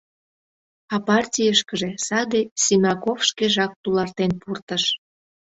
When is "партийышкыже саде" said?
1.07-2.41